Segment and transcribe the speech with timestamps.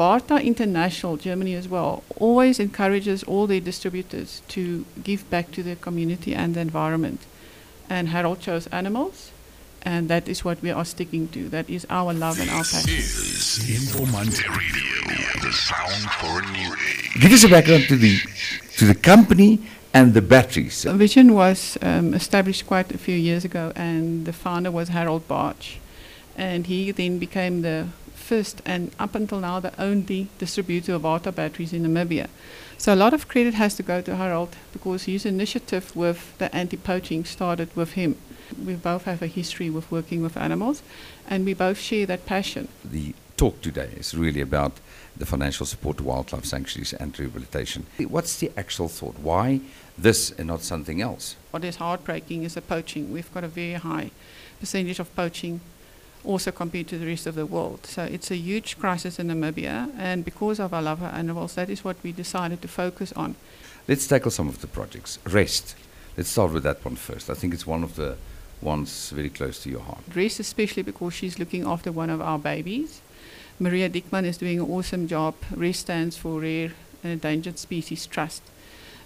[0.00, 5.76] Varta International, Germany as well, always encourages all their distributors to give back to the
[5.76, 7.20] community and the environment.
[7.90, 9.30] And Harold chose animals,
[9.82, 11.50] and that is what we are sticking to.
[11.50, 12.96] That is our love and our passion.
[12.96, 17.20] is Informante Radio, the sound for new age.
[17.20, 18.16] Give us a background to the
[18.78, 19.58] to the company
[19.92, 20.82] and the batteries.
[20.82, 25.28] The vision was um, established quite a few years ago, and the founder was Harold
[25.28, 25.78] Barch.
[26.38, 27.88] And he then became the
[28.30, 32.28] first and up until now the only distributor of Varta batteries in Namibia.
[32.78, 36.48] So a lot of credit has to go to Harold because his initiative with the
[36.54, 38.14] anti-poaching started with him.
[38.66, 40.82] We both have a history with working with animals,
[41.28, 42.68] and we both share that passion.
[42.84, 44.72] The talk today is really about
[45.16, 47.86] the financial support to wildlife sanctuaries and rehabilitation.
[48.14, 49.18] What's the actual thought?
[49.18, 49.60] Why
[49.98, 51.36] this and not something else?
[51.50, 53.12] What is heartbreaking is the poaching.
[53.12, 54.10] We've got a very high
[54.60, 55.60] percentage of poaching
[56.24, 57.86] also compared to the rest of the world.
[57.86, 61.70] So it's a huge crisis in Namibia, and because of our love of animals, that
[61.70, 63.36] is what we decided to focus on.
[63.88, 65.18] Let's tackle some of the projects.
[65.24, 65.74] Rest.
[66.16, 67.30] Let's start with that one first.
[67.30, 68.16] I think it's one of the
[68.60, 70.00] ones very close to your heart.
[70.14, 73.00] Rest, especially because she's looking after one of our babies.
[73.58, 75.34] Maria Diekmann is doing an awesome job.
[75.54, 78.42] Rest stands for Rare and Endangered Species Trust.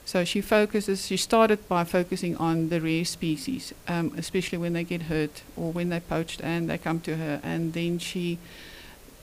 [0.07, 4.85] So she focuses, she started by focusing on the rare species, um, especially when they
[4.85, 7.41] get hurt or when they're poached and they come to her.
[7.43, 8.39] And then she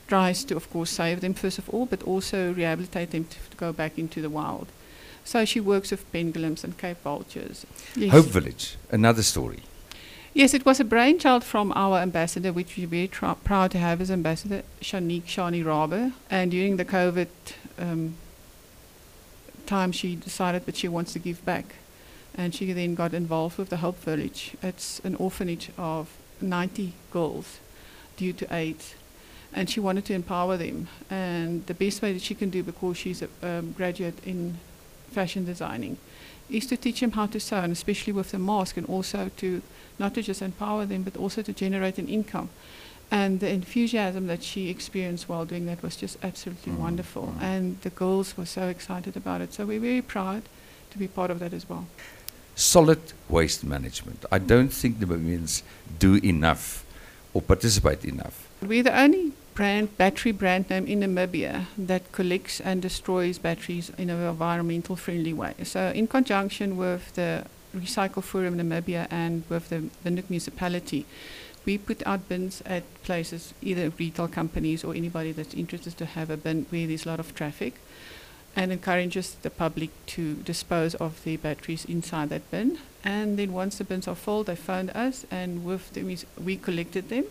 [0.07, 3.57] tries to, of course, save them first of all, but also rehabilitate them to, to
[3.57, 4.67] go back into the wild.
[5.23, 7.65] So she works with pangolins and Cape vultures.
[7.95, 8.11] Yes.
[8.11, 9.59] Hope Village, another story.
[10.33, 13.07] Yes, it was a brainchild from our ambassador, which we're very
[13.43, 16.13] proud to have as ambassador, Shanique Shani Rabe.
[16.29, 17.27] And during the COVID
[17.77, 18.15] um,
[19.71, 21.75] time, she decided that she wants to give back.
[22.35, 24.41] And she then got involved with the Hope Village.
[24.61, 26.09] It's an orphanage of
[26.41, 27.59] 90 girls
[28.17, 28.95] due to AIDS.
[29.53, 30.87] And she wanted to empower them.
[31.09, 34.57] And the best way that she can do, because she's a um, graduate in
[35.11, 35.97] fashion designing,
[36.49, 39.61] is to teach them how to sew, and especially with the mask, and also to
[39.99, 42.49] not to just empower them, but also to generate an income.
[43.11, 47.33] And the enthusiasm that she experienced while doing that was just absolutely Mm, wonderful.
[47.37, 47.43] mm.
[47.43, 49.53] And the girls were so excited about it.
[49.53, 50.43] So we're very proud
[50.91, 51.85] to be part of that as well.
[52.55, 54.25] Solid waste management.
[54.31, 55.61] I don't think the Namibians
[55.99, 56.85] do enough
[57.33, 58.47] or participate enough.
[58.61, 64.09] We're the only brand, battery brand name in Namibia that collects and destroys batteries in
[64.09, 65.53] an environmental friendly way.
[65.63, 67.43] So, in conjunction with the
[67.75, 71.05] Recycle Forum Namibia and with the Windhoek municipality,
[71.65, 76.29] we put out bins at places, either retail companies or anybody that's interested to have
[76.29, 77.75] a bin where there's a lot of traffic,
[78.55, 82.79] and encourages the public to dispose of their batteries inside that bin.
[83.03, 86.57] And then once the bins are full, they phone us, and with the mus- we
[86.57, 87.25] collected them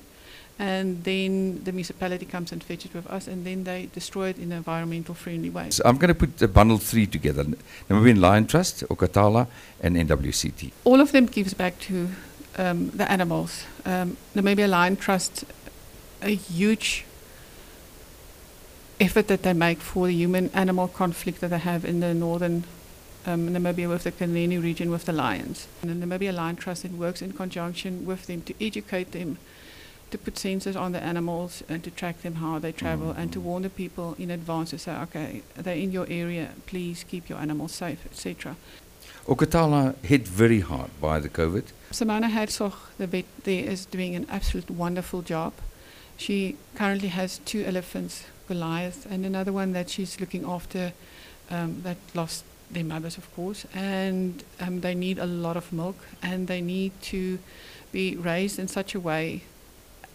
[0.60, 4.36] and then the municipality comes and fetch it with us, and then they destroy it
[4.36, 5.70] in an environmental friendly way.
[5.70, 7.44] So I'm going to put the bundle three together
[7.88, 9.46] Namibian Lion Trust, Okatala,
[9.80, 10.70] and NWCT.
[10.84, 12.10] All of them gives back to
[12.60, 13.64] um, the animals.
[13.84, 15.44] Um, Namibia Lion Trust,
[16.22, 17.04] a huge
[19.00, 22.64] effort that they make for the human-animal conflict that they have in the northern
[23.26, 25.66] um, Namibia with the Kunene region with the lions.
[25.80, 29.38] And the Namibia Lion Trust it works in conjunction with them to educate them
[30.10, 33.40] to put sensors on the animals and to track them how they travel and to
[33.40, 37.38] warn the people in advance to say, okay, they're in your area, please keep your
[37.38, 38.56] animals safe, etc.
[39.26, 41.64] Okatala hit very hard by the COVID.
[41.92, 45.52] Simona Herzog, the vet there, is doing an absolute wonderful job.
[46.16, 50.92] She currently has two elephants, Goliath, and another one that she's looking after
[51.50, 55.96] um, that lost their mothers, of course, and um, they need a lot of milk
[56.22, 57.38] and they need to
[57.92, 59.42] be raised in such a way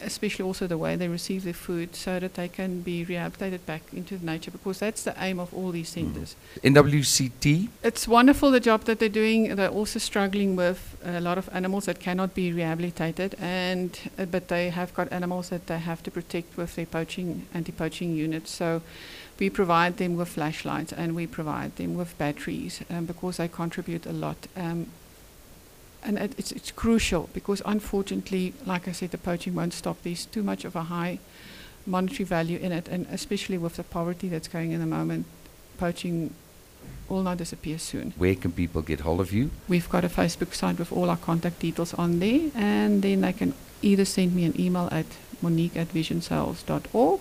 [0.02, 3.82] especially also the way they receive their food so that they can be rehabilitated back
[3.94, 6.36] into nature because that's the aim of all these centers.
[6.64, 9.56] NWCT, It's wonderful the job that they're doing.
[9.56, 14.48] They're also struggling with a lot of animals that cannot be rehabilitated, and uh, but
[14.48, 18.52] they have got animals that they have to protect with their poaching anti-poaching units.
[18.52, 18.82] So
[19.40, 24.06] we provide them with flashlights and we provide them with batteries um, because they contribute
[24.06, 24.48] a lot.
[24.56, 24.88] Um,
[26.06, 30.02] and it, it's, it's crucial because unfortunately, like I said, the poaching won't stop.
[30.04, 31.20] There's too much of a high
[31.86, 35.26] monetary value in it, and especially with the poverty that's going in the moment,
[35.78, 36.34] poaching
[37.10, 38.14] will not disappear soon.
[38.18, 39.52] where can people get hold of you?
[39.68, 43.34] We've got a Facebook site with all our contact details on there, and then they
[43.34, 45.06] can either send me an email at
[45.42, 47.20] monique at visionsales.org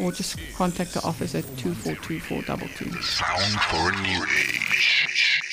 [0.00, 2.90] or just contact the office at 242422.
[2.90, 5.43] The sound for a new age.